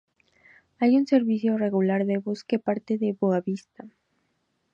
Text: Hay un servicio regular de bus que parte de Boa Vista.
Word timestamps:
Hay 0.79 0.97
un 0.97 1.05
servicio 1.05 1.59
regular 1.59 2.07
de 2.07 2.17
bus 2.17 2.43
que 2.43 2.57
parte 2.57 2.97
de 2.97 3.15
Boa 3.19 3.39
Vista. 3.39 3.85